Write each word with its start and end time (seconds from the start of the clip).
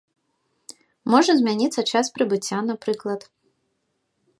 Можа 1.15 1.31
змяніцца 1.41 1.81
час 1.91 2.05
прыбыцця, 2.17 2.57
напрыклад. 2.71 3.21